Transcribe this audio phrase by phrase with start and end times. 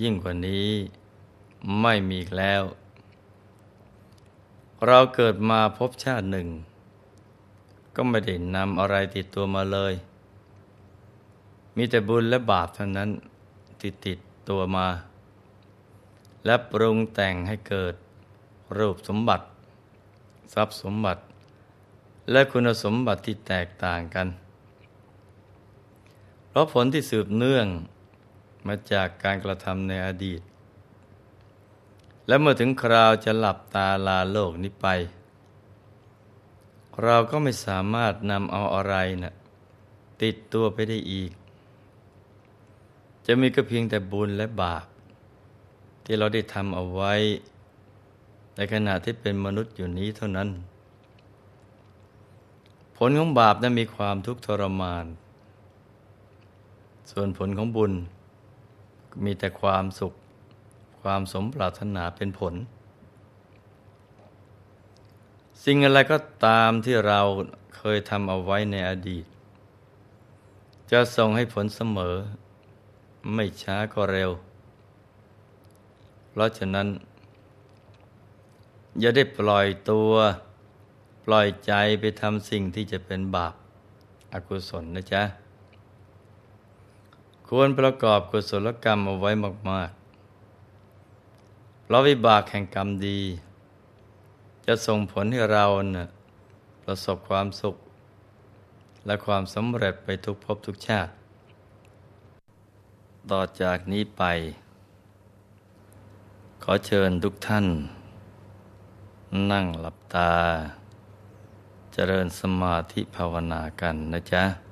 [0.00, 0.70] ยิ่งกว่านี้
[1.80, 2.62] ไม่มีแล้ว
[4.86, 6.48] เราเกิดมาพบชาติหนึ่ง
[7.94, 9.94] ก็ไม่ได้นำอะไรติดตัวมาเลย
[11.76, 13.10] มีแต่บุญและบาปเท่านั้น
[13.82, 14.88] ติดติดตัวมา
[16.44, 17.94] และปรุงแต่งให้เกิด
[18.78, 19.44] รูปสมบัติ
[20.54, 21.22] ทรัพย์สมบัติ
[22.30, 24.28] และคุณสมบัติที่แตกต่างกัน
[26.48, 27.66] เพราะผลที่สืบเนื่อง
[28.66, 30.40] มาจากการกระทำในอดีต
[32.26, 34.86] และเมื่อถึงคราวจะหลับตาลาโลกนี้ไป
[37.02, 39.34] เราก็ไม่สามารถนำเอาอะไรนะ่ะ
[40.22, 41.32] ติดตัวไปได้อีก
[43.26, 44.86] จะมีก็เพียงแต่บุญและบาป
[46.04, 47.14] ที่เราได้ทำเอาไว้
[48.56, 50.48] ในขณะที่เป็นมนุษย์อยู่นี้เท่านั้น
[52.96, 55.06] ผลของบาปนั้นมีความทุกข์ทรมาน
[57.10, 57.92] ส่วนผลของบุญ
[59.24, 60.12] มีแต่ความสุข
[61.02, 62.54] ความสมปรารถนาเป็นผล
[65.64, 67.20] สิ่งอะไรก็ตามที่เรา
[67.76, 69.24] เคยทำเอาไว้ในอดีต
[70.90, 72.16] จะส่งให้ผลเสมอ
[73.34, 74.30] ไม่ช้าก็เร็ว
[76.30, 76.88] เพราะฉะนั้น
[79.00, 80.12] อย่าได้ปล่อยตัว
[81.24, 83.54] ปล่อยใจไปทำสิ่งที่จะเป็นบาป
[84.32, 85.22] อากุศลนะจ๊ะ
[87.54, 89.30] ควรประกอบกุศลกรรมเอาไว้
[89.70, 93.20] มากๆเพราะวิบากแห่งกรรมดี
[94.66, 96.08] จะส่งผลให้เราเนะ่ย
[96.84, 97.76] ประสบความสุข
[99.06, 101.12] และความสำเร็จไปทุกภพทุกชาติ
[103.30, 104.22] ต่อจากนี้ไป
[106.62, 107.66] ขอเชิญทุกท่าน
[109.50, 110.32] นั่งหลับตา
[111.92, 114.71] เจริญสมาธิภาวนากันนะจ๊ะ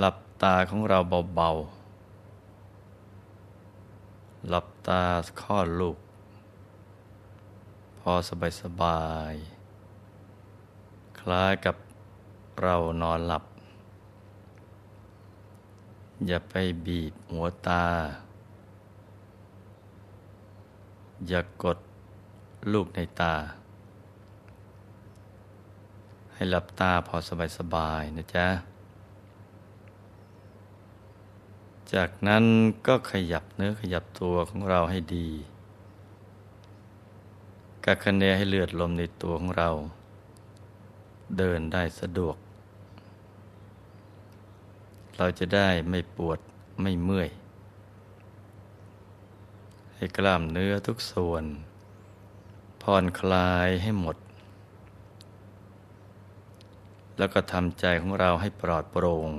[0.00, 0.98] หลับตาของเรา
[1.34, 5.02] เบาๆ หลับตา
[5.40, 5.98] ข้อลูก
[7.98, 9.34] พอสบายสบาย
[11.18, 11.76] คล้ายกับ
[12.62, 13.44] เรานอนหลับ
[16.26, 16.54] อย่าไป
[16.86, 17.84] บีบหัวตา
[21.28, 21.78] อย่ากด
[22.72, 23.34] ลูกในตา
[26.32, 28.48] ให้หลับตาพอสบายสบายนะจ๊ะ
[31.94, 32.44] จากนั้น
[32.86, 35.28] ก็ขยับเนื้อขยับตัวของเราให้ดี
[37.84, 39.70] กักคะเนให้เลือดลมในตัวของเรา
[41.38, 42.36] เดินได้สะดวก
[45.16, 46.38] เราจะได้ไม่ปวด
[46.82, 47.28] ไม่เมื่อย
[49.96, 51.44] ให้กล้ามเนื้อทุกส่วน
[52.82, 54.16] ผ่อนคลายให้หมด
[57.18, 59.30] แล้วก็ทำใจของเราให้ปลอดโปร่ง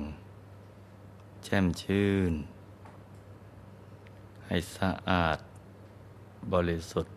[1.44, 2.32] แช่มชื่น
[4.46, 5.38] ให้สะอาด
[6.52, 7.16] บริสุทธิ์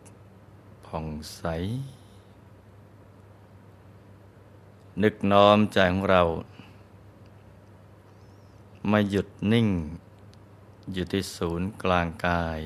[0.85, 1.43] ผ่องใส
[5.03, 6.23] นึกน้อมใจของเรา
[8.91, 9.69] มาหยุดนิ่ง
[10.93, 12.59] อยู่ที่ศูนย์กลางกาย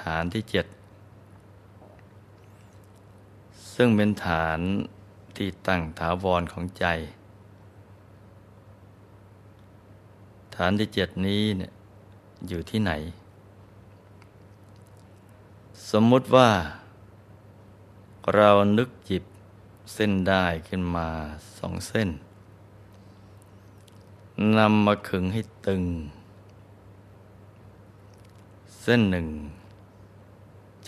[0.00, 0.66] ฐานที่เจ็ด
[3.74, 4.60] ซึ่งเป็นฐาน
[5.36, 6.86] ที่ตั้งถาวรของใจ
[10.56, 11.72] ฐานที่เจ็ดนี้เนี่ย
[12.48, 12.92] อยู่ที่ไหน
[15.90, 16.50] สมมุติว่า
[18.34, 19.24] เรานึกจิบ
[19.94, 21.08] เส้นได้ขึ้นมา
[21.58, 22.08] สองเส้น
[24.58, 25.82] นำมาขึงให้ตึง
[28.82, 29.28] เส้นหนึ่ง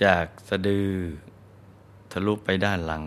[0.03, 0.91] จากสะดือ
[2.11, 3.03] ทะลุไปด้านหลัง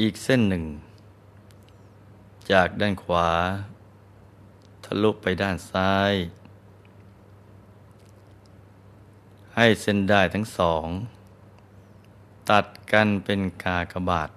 [0.00, 0.64] อีกเส้นหนึ่ง
[2.52, 3.28] จากด้านขวา
[4.84, 6.12] ทะลุไปด้านซ้าย
[9.54, 10.86] ให้เส้นได้ทั้งสอง
[12.50, 14.30] ตัดกันเป็นกากบาท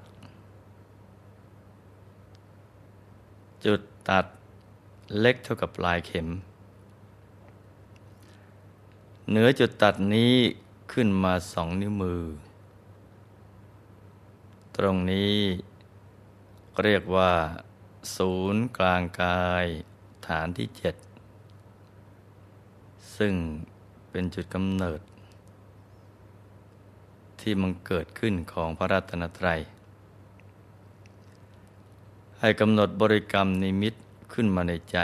[3.65, 4.25] จุดตัด
[5.19, 6.27] เล็กเท่ากับปลายเข็ม
[9.29, 10.33] เหนือจุดตัดนี้
[10.91, 12.23] ขึ้นมาสองนิ้วมือ
[14.77, 15.35] ตรงนี้
[16.83, 17.31] เรียกว่า
[18.15, 19.65] ศูนย์กลางกาย
[20.27, 20.95] ฐานที่เจ็ด
[23.17, 23.33] ซึ่ง
[24.09, 25.01] เป็นจุดกำเนิด
[27.39, 29.59] ที่มันเกิดขึ้นของพระรัตนตรัย
[32.39, 33.93] ให้กำหนดบริกรรมนิมิต
[34.33, 34.97] ขึ้นมาในใจ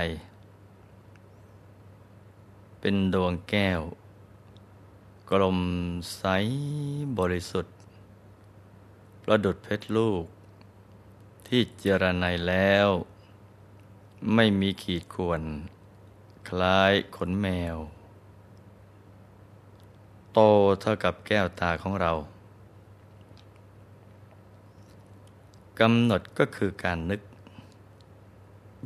[2.80, 3.82] เป็นดวงแก้ว
[5.30, 5.60] กลม
[6.18, 6.24] ใส
[7.20, 7.76] บริสุทธิ์
[9.24, 10.26] ประดุดเพชรลูก
[11.54, 12.88] ที่เจรไนแล้ว
[14.36, 15.42] ไม่มีขีดข่วน
[16.50, 17.78] คล้ายขนแมว
[20.34, 20.40] โต
[20.82, 22.12] เท่ากับแก้วตาของเรา
[25.80, 27.22] กำหนดก็คือการนึก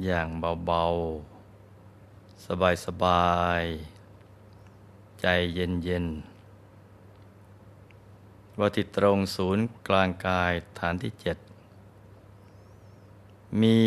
[0.05, 0.27] อย่าง
[0.65, 0.83] เบา
[1.63, 2.45] ๆ
[2.85, 3.63] สบาย
[4.43, 6.05] ๆ ใจเย็น
[7.71, 11.37] ๆ ว่าที่ตรงศูนย์กลางกายฐานที่เจ็ด
[13.61, 13.77] มี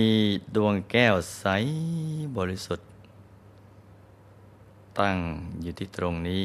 [0.57, 1.45] ดวงแก้วใส
[2.37, 2.89] บริสุทธิ์
[4.99, 5.17] ตั้ง
[5.63, 6.45] อยู่ที่ตรงนี้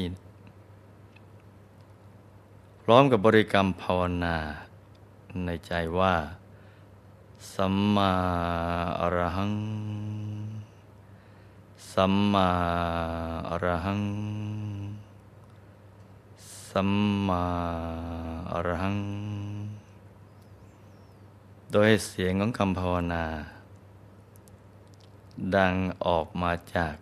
[2.82, 4.36] พร้อมกับบริกรรมภาวนา
[5.44, 6.14] ในใจว่า
[7.54, 8.12] สัมมา
[9.00, 9.54] อรหัง
[11.92, 12.48] สัมมา
[13.48, 14.02] อรหัง
[16.70, 16.90] สัม
[17.26, 17.44] มา
[18.52, 19.21] อรหัง
[21.72, 23.24] โดยเสียงของคำภาวนา
[25.56, 25.74] ดัง
[26.06, 26.94] ออกมาจาก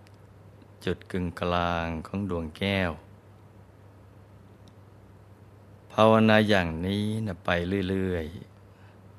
[0.84, 2.90] จุดกึ่งกลางของดวงแก้ว
[5.92, 7.50] ภาวนาอย่างนี้นะไป
[7.90, 8.26] เรื่อย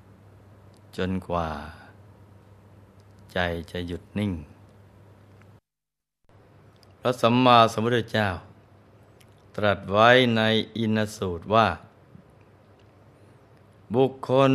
[0.02, 1.50] ๆ จนกว่า
[3.34, 3.38] ใจ
[3.72, 4.32] จะหยุดนิ่ง
[7.00, 8.28] พระสัมมาสัมพุทธเจ้า
[9.56, 10.42] ตรัสไว้ใน
[10.78, 11.68] อินสูตรว่า
[13.94, 14.54] บุคคล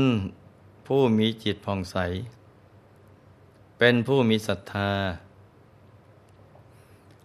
[0.87, 1.97] ผู้มีจิตผ่องใส
[3.79, 4.93] เป็นผู้มีศรัทธา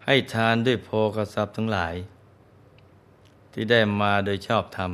[0.06, 1.96] ให้ทานด้วยโภคทรัพย์ทั้งหลาย
[3.52, 4.92] ที่ได้มาโดยชอบธรรม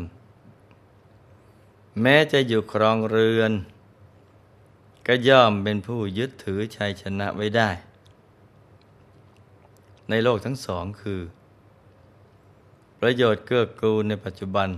[2.01, 3.51] แม้จะอยู่ครองเรือน
[5.07, 7.69] ก็ย่อมเป็นผู้ยึดถือชัยชนะไว้ได้
[10.09, 11.21] ในโลกทั้งสองคือ
[12.99, 14.69] ประโยชน์เกื้อกูลในปัจจุบัน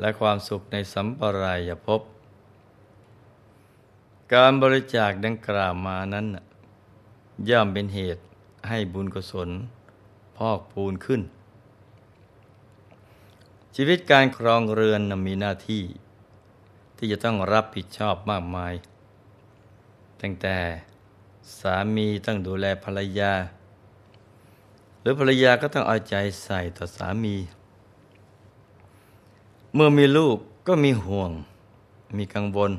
[0.00, 2.02] และความสุขในสัมปรายภพ
[4.34, 6.26] การบริจาคดังกล่าวมานั้น
[7.48, 8.22] ย่อมเป็นเหตุ
[8.68, 9.50] ให้บุญกุศล
[10.36, 11.22] พอกพูนขึ้น
[13.74, 15.82] ชีวิตการครองเรือนมีหน้าที่
[16.96, 18.74] ที่จะต้องรับผิดชอบมากมาย
[20.20, 20.56] ตั้งแต่
[21.58, 23.32] สามีต้องดูแลภรรยา
[25.00, 27.36] หรือภรรยาก็ต้องเอาใจใส่ต่อสามี
[29.74, 30.36] เมื่อมีลูก
[30.68, 31.30] ก็มีห่วง
[32.16, 32.72] มีกังวล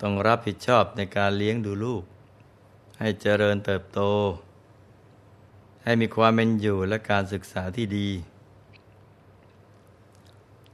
[0.00, 2.02] ต้องรับผิดชอบในการเลี้ยงดูลูก
[2.98, 4.00] ให้เจริญเติบโต
[5.82, 8.08] ให้มีความเป็นอยู่และการศึกษาที่ดี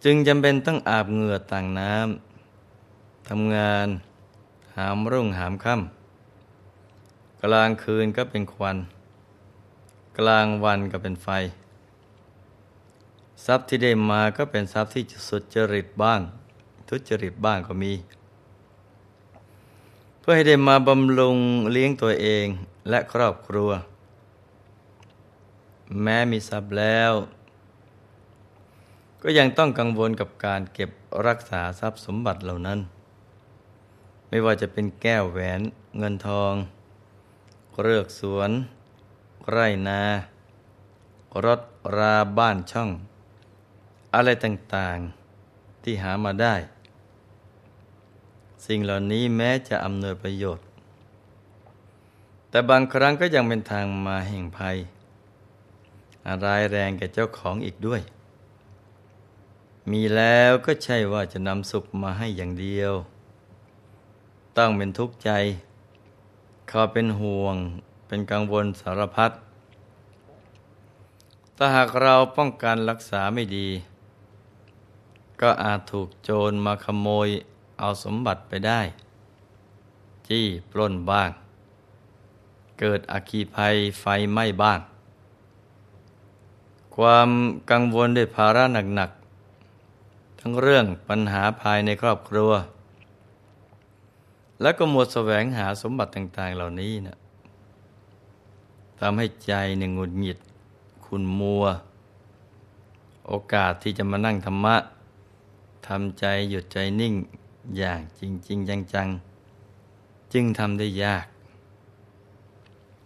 [0.04, 3.88] จึงจำเป็นต้องอาบเหงื่อต่างน้ำทำงาน
[4.76, 8.76] หามรุ่งหามค่ำกลางคืนก็เป็นควัน
[10.18, 11.28] กลางวันก็เป็นไฟ
[13.46, 16.20] ทรัพย์ที่ได้มาก็เป็นทรัพย์ที่สุดจริตบ้าง
[16.88, 17.92] ทุจริตบ้างก็มี
[20.24, 21.38] เพื่อให้ได้มาบำรุง
[21.72, 22.46] เลี้ยงตัวเอง
[22.88, 23.70] และครอบครัว
[26.02, 27.12] แม้มีทรัพย์แล้ว
[29.22, 30.90] ก็ยังต้องกังวลกับการเก็บ
[31.26, 32.78] รักษาทรัพย์สมบัติเหล่านั้น
[34.28, 35.60] ไม่ว่าจะเป็นแก้วแหวน
[35.98, 36.54] เงินทอง
[37.82, 38.50] เรือกสวน
[39.50, 40.02] ไร่นา
[41.44, 41.60] รถ
[41.96, 42.90] ราบ้านช่อง
[44.14, 46.54] อะไรต่างๆที่หามาได้
[48.66, 50.66] สิ่งเหล่านี้แม้จะอำนวยประโยชน์
[52.48, 54.76] แต่บางครั้งก็ยังเป็นทางมาแห่งภัย
[56.44, 58.00] รายแรงแก่เจ้าของอีกด้วย
[59.90, 62.92] มีแล้วก็ใช่ว่าจะนำสุขมาให้อย่างเดียว
[64.56, 65.30] ต้องเป็นทุกข์ใจ
[66.70, 67.56] ขอเป็นห่วง
[68.06, 69.30] เป็นกังวลสารพัด
[71.56, 73.68] ถ้าหากเราป้องกันรักษาไม่ดี
[75.40, 77.28] ก็อาจถูกโจรมาขโมย
[77.84, 78.80] เอาสมบัติไปได้
[80.28, 81.30] จี้ปล้นบ้าง
[82.80, 84.80] เกิดอคีภัยไฟไหม้บ้าง
[86.96, 87.28] ความ
[87.70, 92.50] กังวลด้วยภาระหนักๆ ทั้งเรื่องปัญหาภายในครอบครัว
[94.60, 97.16] และก็หมดแสวงหาสมบัติต่าง ๆ เหล่านี้นะ
[99.00, 100.38] ทำให้ใจหนึ่งหงุดหงิด
[101.06, 101.64] คุณมัว
[103.26, 104.76] โอกาสที่จะมานั่งธรรมะ
[105.86, 107.14] ทำใจหยุดใจนิ่ง
[107.80, 109.08] ย่างจริง ๆ จัง
[109.70, 111.26] ๆ จึงทำได้ยาก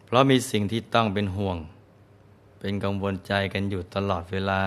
[0.05, 1.59] เพราะมีสิ่งที่ต้องเป็นห่วง
[2.61, 4.61] เป็นกังวลใจกันอยู่ตลอดเวลา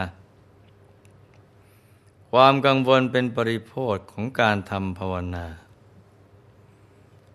[2.31, 5.45] ความกังวลเป็นปริโภทของการทำภาวนา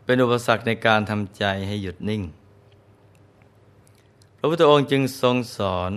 [0.04, 2.22] เป็นอุปสรรคในการทำใจให้หยุดนิ่ง
[4.38, 5.92] พระพุทธองค์จึงทรงสอน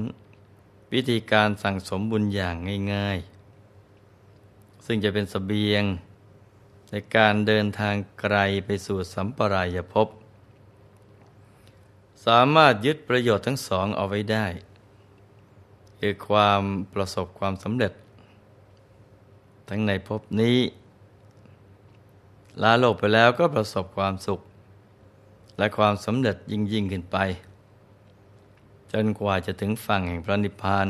[0.93, 2.55] วิธีการสั่งสมบุญอย่าง
[2.93, 3.19] ง่าย
[4.01, 5.83] ๆ ซึ่งจะเป็นสเสบียง
[6.89, 10.07] ในการเดินทางไกลไปสู่สัมปรายภพ
[12.25, 14.45] สามารถยึดประโยชน์ทั้งสองเอาไว้ได้
[15.99, 16.61] คือความ
[16.93, 17.93] ประสบความสำเร็จ
[19.69, 20.57] ทั้งในภพนี้
[22.61, 24.39] ลาโลกไปแล้วก็ประสบความสุข
[25.57, 27.17] และความสำเร็จยิ่งยิ่งขึ้นไป
[28.91, 30.87] จนกว่าจะถึงฝั่งแห่งพระนิพพาน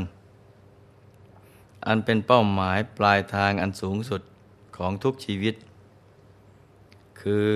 [1.86, 4.22] อันเป็นเป้าหมายปลายทางอันสูงสุด
[4.78, 5.56] ของทุกชีวิต
[7.30, 7.54] คือ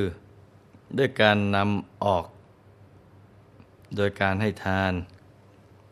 [0.98, 2.26] ด้วยการนำออก
[3.96, 4.94] โดยการให้ทาน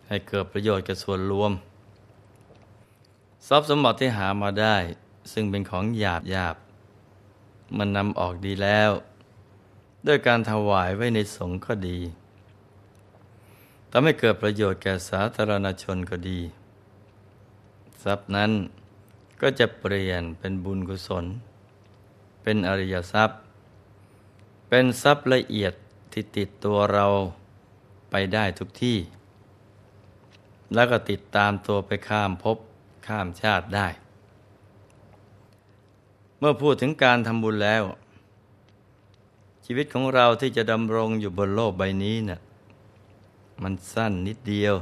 [0.07, 1.51] ให้เกิดประโยชน์แก่ส่วนรวม
[3.48, 4.77] ทรัพย์สมบัติที่หามาได้
[5.31, 6.55] ซึ่งเป็นของหยาบหยาบ
[7.77, 8.91] มันนำออกดีแล้ว
[10.07, 12.00] ด้วยการถวายไว้ในสงฆ์ก็ดี
[13.91, 16.39] ทำให้เกิดประโยชน์แก่สาธารณชนก็ดี
[18.03, 18.51] ทรัพย์นั้น
[19.41, 21.25] ก็จะเปลี่ยนเป็นบุญกุศล
[22.43, 23.39] เป็นอริยทรัพย์
[24.70, 25.74] เป็นทรัพย์ละเอียด
[26.12, 27.06] ที่ติดตัวเรา
[28.12, 28.98] ไปได้ทุกที่
[30.74, 32.58] แล้วก็ติดตามตัวไปข้ามภพ
[33.08, 33.88] ข้ามชาติได้
[36.40, 37.84] เมื่อพูดถึงการทำบุญแล้ว
[39.66, 42.40] ชีวิตของเราที่จะดำรงอยู่บนโลกใบนี้นะ่ะ
[43.64, 44.76] มันสั้นนิดเดียว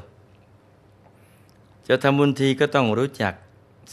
[1.88, 3.34] จะทำบุญทีก็ต้องรู้จัก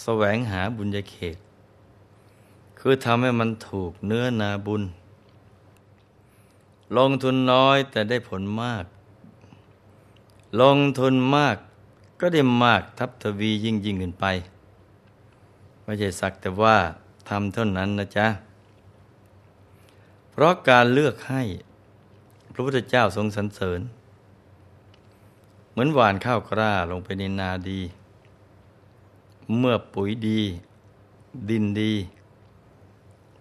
[0.03, 1.37] แสวงหาบุญญาเขต
[2.79, 4.83] คือทำให้มันถูกเนื้อนาบุญ
[6.97, 8.85] ลงทุนน้อยแต่ได้ผลมาก
[10.61, 11.57] ลงทุนมาก
[12.21, 14.27] ก็ได้มากทับทวียิ่งยิ่งขึ้นไป
[15.85, 16.77] ไม่ใช่สักแต่ว่า
[17.29, 18.27] ทำเท่านั้นนะจ๊ะ
[20.31, 21.43] เพราะการเลือกให้
[22.53, 23.81] พระพุทธเจ้าทรงสรรเสริญ
[25.71, 27.81] เหมือนหวานข้าวกล้าลงไปในนาดี
[29.59, 30.41] เมื่อปุ๋ยดี
[31.51, 31.93] ดินดี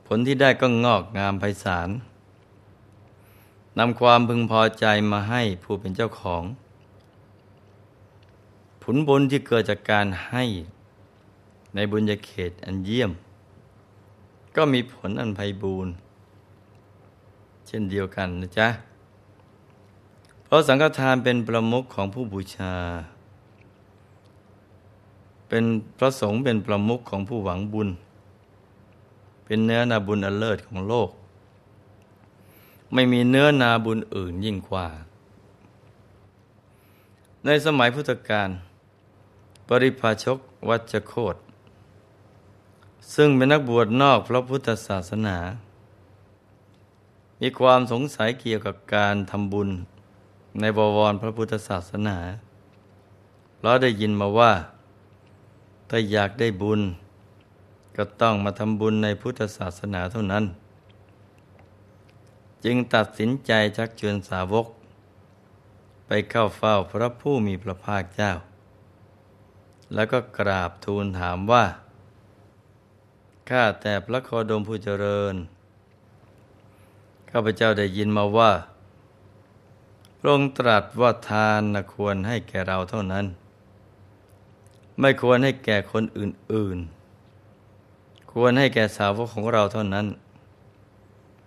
[0.05, 1.89] ผลที่ได้ก็งอกงามไพศาล
[3.77, 6.43] นำความพึงพอใจมาให้ผู้เป็นเจ้าของ
[8.81, 10.43] ผลบุญที่เกิดจากการให้
[11.75, 13.11] ในบุญญาเขตอันเยี่ยม
[14.55, 15.93] ก็มีผลอันไพบูรณ์
[17.67, 18.67] เช่นเดียวกันนะจ๊ะ
[20.43, 22.73] เพราะสังฆทานเป็นประมุขของผู้บูชา
[25.49, 25.63] เป็น
[25.97, 27.89] พระสงฆ์เป็นประมุขของผู้หวังบุญ
[29.45, 31.09] เป็นเนื้อนาบุญอันเลิศของโลก
[32.93, 34.87] ไม่มีเนื้อนาบุญอื่นยิ่งกว่า
[37.45, 38.49] ในสมัยพุทธกาล
[39.67, 41.35] ปริพาชกวัชโคต
[43.15, 45.37] ซึ่งเป็นนักบวชนอกพระพุทธศาสนา
[47.41, 49.69] มีความสงสัยเกี่ยวกับการทำบุญ
[50.59, 52.17] ในบวรพระพุทธศาสนา
[53.57, 54.51] เพราะได้ยินมาว่า
[55.89, 56.81] ถ้าอยากได้บุญ
[57.97, 60.45] ก็ต้องมาทำบุญในพุทธศาสนาเท่านั้น
[62.63, 64.67] จึงตัดสินใจชักชวนสาวก
[66.07, 68.33] ไปเข้าเฝ้าพระผู้มีพระภาคเจ้า
[69.93, 71.65] แล้วก็กราบทูลถามว่า
[73.49, 75.35] ข้าแต่พระโคดมผู้เจริญ
[77.29, 78.51] ข้าพเจ้าได้ยินมาว่า
[80.19, 83.25] พระองค์ตรัสว่าทานนะควรให้แก่เราเท่านั้น
[84.99, 86.77] ไม่ควรให้แก่คนอื่น
[87.55, 90.07] ๆ ควรให้แก่สาวกของเราเท่านั้น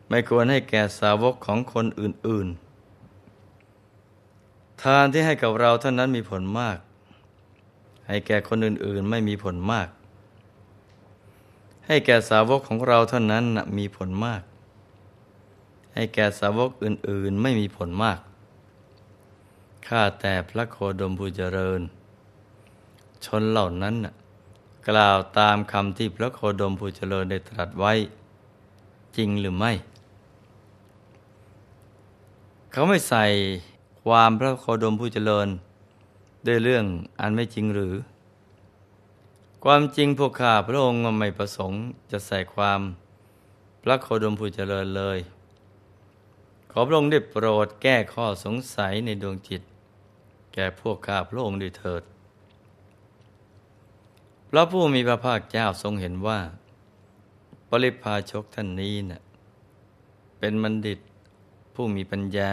[0.08, 2.48] ไม่ควรให้แก่สาวกของคนอื่น
[4.04, 6.78] ๆ ทานที่ให้กับเราเท่านั้นมีผลมาก
[8.08, 9.88] ให้แก่คนอื่น ๆ ไม่มีผลมาก
[11.86, 13.44] ให้แก่สาวกของเราเท่านั้น
[13.78, 14.42] มีผลมาก
[15.94, 18.20] ให้แก่สาวกอื่น ๆ ไม่มีผลมาก
[19.86, 21.80] ข้าแต่พระโคดมผู้เจริญ
[23.24, 23.94] ชนเหล่านั้น
[24.88, 27.92] กล่าวตามคำที่พระโคดมผู้เจริญได้ตรัสไว้
[29.16, 29.72] จริงหรือไม่
[32.76, 33.24] เขาไม่ใส่
[34.04, 35.48] ความพระโคดมผู้เจริญ
[36.46, 36.84] ด้วยเรื่อง
[37.20, 37.94] อันไม่จริงหรือ
[39.64, 41.80] ความจริงพวกข้าพระองค์ไม่ประสงค์
[42.10, 42.80] จะใส่ความ
[43.82, 45.18] พระโคดมผู้เจริญเลย
[46.70, 49.62] ขอพระองค์ได้โปรดแก้ข้อสงสัยในดวงจิต
[50.54, 52.02] แก่พวกข้าพระองค์ด้วยเถิด
[54.50, 56.40] พระผู้มีพระภาคเจ้าทรงเห็นว่า
[57.68, 59.22] ปริพาชกท่านนี้นะ่ะ
[60.38, 61.00] เป็นบัณฑิต
[61.78, 62.52] ผู้มีปัญญา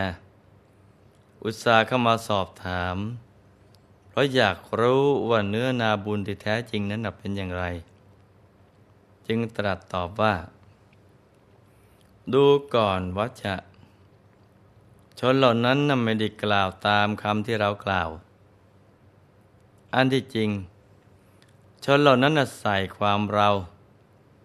[1.43, 2.97] อุตสาห์เข้ามาสอบถาม
[4.09, 7.63] เพราะอยากรู้ว่าเนื้อนาบุญที่แท้จริงนั้นเป็นอย่างไร
[9.27, 10.35] จึงตรัสตอบว่า
[12.33, 13.55] ดูก่อนวัชะ
[15.19, 18.09] ชนเหล่านั้นนไม่ได้กล่าวตามคำที่เรากล่าว
[19.95, 20.49] อันที่จริง
[21.83, 23.49] ชนเหล่านั้นใส่ความเรา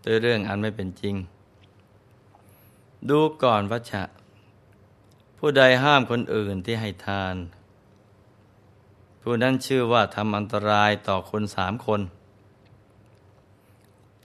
[0.04, 1.14] ด้วยเรื่องอันไม่เป็นจริง
[3.08, 4.04] ดูก่อนวัชะ
[5.40, 7.36] ผู้ใดห้ามคนอื่นที่ให้ทาน
[9.22, 12.00] ผู้นั้นชื่อว่าทำอันตรายต่อคนสามคน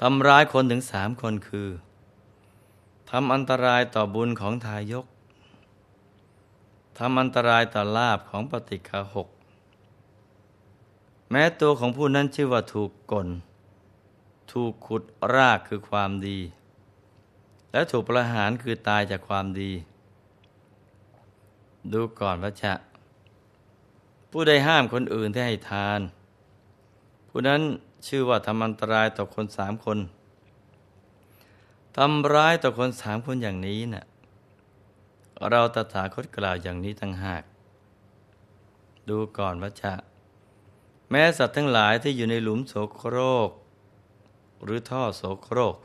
[0.01, 1.69] ทำร้ายคนถึงสามคนคือ
[3.09, 5.05] ทำอันตรายต่อบุญของทายก
[6.97, 9.27] ทำอันตรายต่อลาบของปฏิฆาหก
[11.31, 13.27] แม้ตัวของผู้นั้นชื่อว่าถูกกล
[14.51, 15.03] ถูกขุด
[15.35, 16.39] รากคือความดี
[17.71, 19.71] และถูกประหารคือตายจากความดี
[21.91, 22.73] ดูก่อนพระชะ
[24.31, 25.99] ผู้ใดห้ามคนอื่นที่ให้ทาน
[27.29, 27.61] ผู้นั้น
[28.07, 29.99] ชื่อว่าทำอันตรายต่อคนสามคน
[31.97, 34.05] ทำร้ายต่อคนสามคนอย่างนี้นะ่ะ
[35.49, 37.43] เราตถาคตกล่าวอย่างนี้ตั้งหาก
[39.09, 39.93] ดูก่อนวัชะ
[41.09, 43.49] แม้สัตว์ทั้งหลายที่อยู่ในหลุมโสโครก
[44.63, 45.75] หรือท่อโสโครก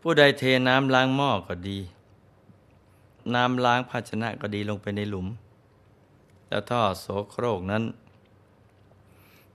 [0.00, 1.78] ผู้ใดเทน้ำล้างหม้อก็ดี
[3.34, 5.26] น้ำล้างภาชนะก็ดีลงไปในหลุม
[6.48, 7.84] แล้วท่อโสโครกนั้น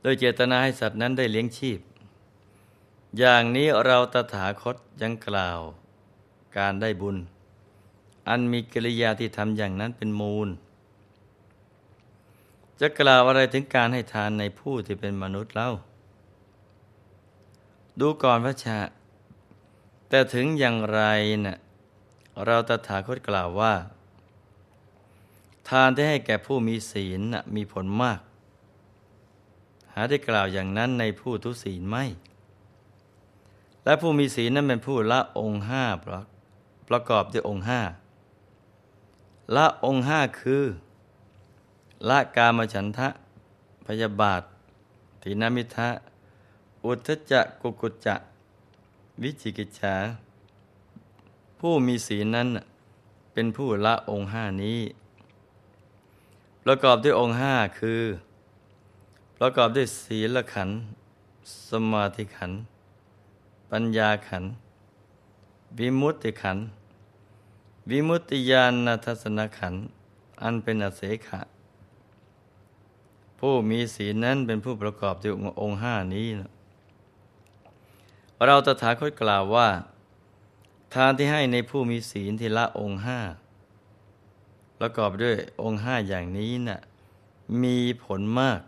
[0.01, 1.79] โดยเจตนาให้สัตว์นั้นได้เลี้ยงชีพ
[3.17, 5.59] อย่างนี้เราตถาคตยังกล่าว
[6.57, 7.17] การได้บุญ
[8.27, 10.49] อันมีกิริยาที่ทำอย่างนั้นเป็นมูล
[12.79, 15.69] จะกล่าวอะไรถึงการให้ทานในผู้ที่เป็นมนุษย์เล่า
[17.99, 18.79] ดูก่อนพระชา
[20.09, 21.01] แต่ถึงอย่างไร
[21.45, 21.57] นะ่ะ
[22.43, 23.74] เราตถาคตกล่าวว่า
[25.69, 27.21] ทานที่ให้แก่ผู้มีศีล
[27.56, 28.19] มีผลมาก
[29.93, 32.06] หาได้กล่าวอย่างนั้นในผู้ทุศีลไม่
[33.84, 35.84] และผู้มีศีลนั้นเป็นผู้ละองค์ห้า
[36.89, 37.82] ประกอบด้วยองค์ห้า
[39.56, 40.63] ละองค์ห้าคือ
[42.10, 43.10] ละกามฉันทะ
[43.86, 44.41] พยาบาท
[45.21, 45.89] ทินามิทะ
[46.86, 48.15] อุทจจะกุกุจจะ
[49.21, 49.95] วิจิกิจฉา
[51.59, 52.47] ผู้มีศีลนั้น
[53.33, 54.79] เป็นผู้ละองค์ห้านี้
[56.63, 58.01] ประกอบด้วยองค์ห้าคือ
[59.39, 60.69] ประกอบด้วยศีลขัน
[61.69, 62.51] สมาธิขัน
[63.71, 64.43] ปัญญาขัน
[65.79, 66.57] วิมุตติขัน
[67.89, 69.73] วิมุตติญาณทัศนขัน
[70.41, 71.41] อันเป็นอเสขะ
[73.39, 76.27] ผู้มีศีลนั้นเป็นผู้ประกอบด้วยองค์ห้านี้
[78.45, 79.67] เราตถาคตกล่าวว่า
[80.95, 83.19] ทานที่ให้ในผู้มีศีลที่ละองค์ห้า
[84.79, 86.79] ประกอบด้วยองค์ห้าอย่างนี้นะ่ะ
[87.63, 88.60] มีผลมาก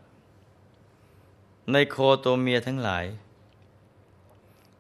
[1.72, 3.06] ในโคตัวเมียทั้งหลาย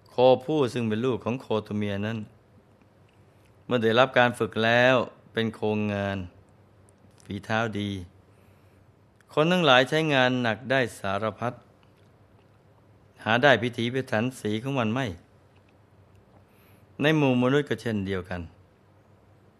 [0.10, 2.18] โคผู้ซึ่งเป็นลูกของโคตัวเมียนั้น
[3.66, 4.96] เมื่อได้รับการฝึกแล้ว
[5.34, 6.18] เป็นโครงงาน
[7.26, 7.92] ฝีเท้าดี
[9.34, 11.54] คนทั้งหลายใช้งานหนักได้สารพัด
[13.24, 15.08] หาได้พิถีพิถันสีของมันไม่
[17.02, 18.42] ในหมู่มนุษย์ก็เช่นเดียวกัน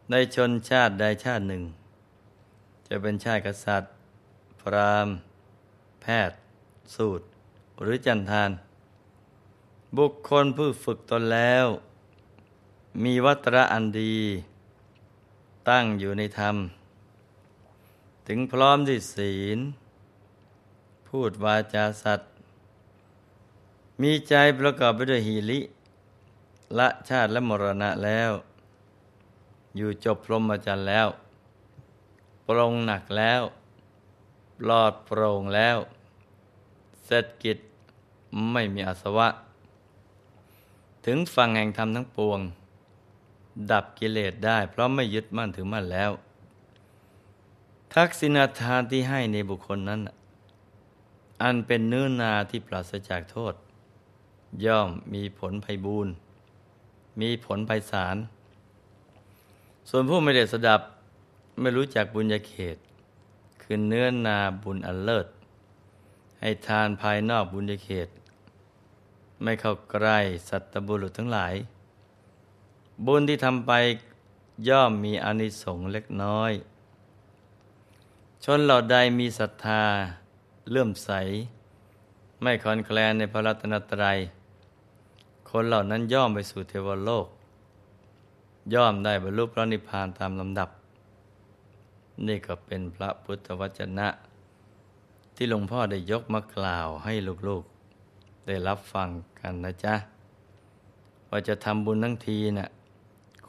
[0.10, 1.64] ในชนชาติใดชาติหนึ่ง
[2.88, 3.92] จะเป็นชาติกษัตริย์
[4.62, 5.08] พราม
[6.02, 6.40] แพทย์
[6.96, 7.26] สูตร
[7.82, 8.52] หรือจันทาน
[9.98, 11.66] บุคคลผู้ฝึกตนแล้ว
[13.04, 14.18] มีวัตระอันดี
[15.70, 16.56] ตั้งอยู่ในธรรม
[18.28, 19.60] ถึงพร้อมด้วยศีล
[21.08, 22.30] พูดวาจาสัตว์
[24.02, 25.60] มีใจประกอบไปด้วยหิริ
[26.78, 28.32] ละชาติและมรณะแล้ว
[29.76, 31.08] อยู่จบพรหมจรรย์แล้ว
[32.48, 33.42] ปรงหนักแล้ว
[34.60, 35.78] ปลอดโปร่งแล้ว
[37.06, 37.58] เสร็จกิจ
[38.52, 39.28] ไม่มีอสวะ
[41.06, 42.40] ถึงฝั่งแห่งธรรมทั้งปวง
[43.72, 46.12] ดับกิเลสได้ เพราะไม่ยึดมั่นถือมั่นแล้ว
[47.94, 50.02] ทักษิณาทานที่ให้ในบุคคลนั้น
[51.42, 53.54] อันเป็นเนื้อนาที่ปราศจากโทษ
[54.66, 56.14] ย่อมมีผลภัยบูรณ์
[57.22, 58.18] มีผลภัยสาร
[59.90, 60.82] ส่วนผู้ไม่ได้สดับ
[61.60, 62.78] ไม่รู้จักบุญญาเขต
[63.62, 65.28] คือเนื้อนาบุญอันเลิศ
[66.40, 68.10] ให้ทานภายนอกบุญญาเขต
[69.44, 71.54] ไม่เข้าใกล้สัตบุรุษทั้งหลาย
[73.06, 73.72] บุญที่ทำไป
[74.70, 76.52] ย่อมมีอนิสงส์เล็กน้อย
[78.44, 79.84] ชนเหล่าใดมีศรัทธา
[80.70, 81.12] เลื่อมใส
[82.42, 84.18] ไม่คลอนแคลนในพระรัตนตรัย
[85.50, 87.28] คนเหล่านั้นย่อมไปสู่เทวโลก
[88.74, 90.70] ย่อมได้บรรลุพระนิพพานตามลำดับ
[92.28, 94.08] นี่ก็เป็นพระพุทธวจนะ
[95.36, 97.14] ที่หลวงพ่อได้ยกมากล่าวให้
[97.48, 99.96] ลูกๆ ได้รับฟังกันนะจ๊ะ
[101.30, 102.70] ว่าจะทำบุญทั้งทีนะ่ะ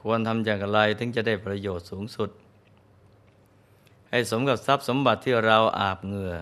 [0.01, 2.31] ควรทำอย่างไรถึงจะได้ประโยชน์สูงสุด
[4.11, 6.35] ให้สมกับทรัพย์สมบัติที่เราอาบเหงื่อ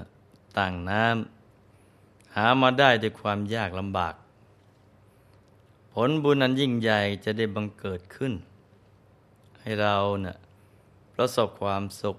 [0.58, 4.14] ต่างน้ำหามาได้ด้วยความยากลำบาก
[5.98, 8.32] ผลบุญนั้นยิ่งใหญ่จะได้บังเกิดขึ้น
[9.60, 10.36] ให้เราเนะ่ะ
[11.14, 12.16] ประสบความสุข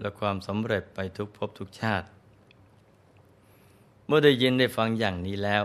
[0.00, 2.06] และความสำเร็จไปทุกภพทุกชาติ
[4.06, 5.64] เมื่อได้ยินได้ฟังอย่างนี้แล้ว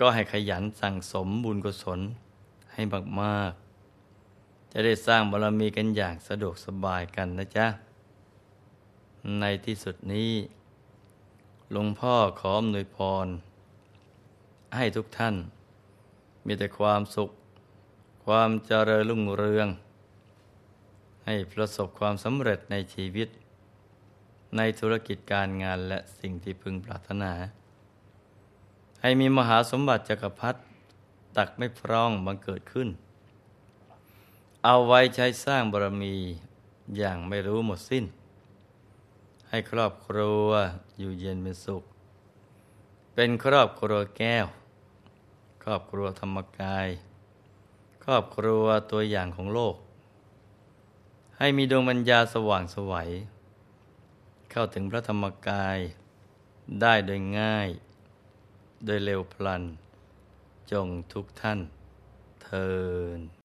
[0.00, 2.00] ก็ให้ขยันสั่งสมบุญกุศล
[2.72, 2.82] ให้
[3.20, 7.66] มากๆ จะได้สร้างบารมีกันอย่างสะดวกสบายกันนะจ๊ะ
[9.40, 10.32] ในที่สุดนี้
[11.72, 13.26] หลวงพ่อขออำนวยพร
[14.76, 15.36] ให้ทุกท่าน
[16.46, 17.30] มีแต่ความสุข
[18.24, 19.68] ความเจริญรุ่งเรือง
[21.24, 23.28] ให้ประสบความสำเร็จในชีวิต
[24.56, 27.32] ในธุรกิจการงานและสิ่งที่พึงปรารถนา
[29.02, 30.60] ให้มีมหาสมบัติจักรพรรดิ
[31.36, 32.88] ตักไม่พร่องบังเกิดขึ้น
[34.64, 36.14] เอาไว้ใช้สร้างบารมี
[36.96, 38.04] อย่างไม่รู้หมดสิ้น
[39.48, 40.48] ให้ครอบครัว
[40.98, 41.82] อยู่เย็นเป็นสุข
[43.14, 44.46] เป็นครอบครัวแก้ว
[45.68, 46.88] ครอบครัวธรรมกาย
[48.04, 49.76] ครอบครัวตัวอย่างของโลก
[51.38, 53.10] ให้มีดวงปัญญาสว่างสวัย
[54.50, 55.78] เข้าถึงพระธรรมกาย
[56.80, 57.68] ได้โดยง่าย
[58.84, 59.62] โดยเร็วพลัน
[60.72, 61.60] จงทุกท่าน
[62.42, 62.70] เทิ
[63.18, 63.43] น